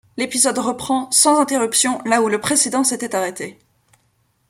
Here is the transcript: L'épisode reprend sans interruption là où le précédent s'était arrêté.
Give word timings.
L'épisode 0.17 0.57
reprend 0.57 1.11
sans 1.11 1.39
interruption 1.39 2.01
là 2.07 2.23
où 2.23 2.27
le 2.27 2.41
précédent 2.41 2.83
s'était 2.83 3.13
arrêté. 3.13 3.59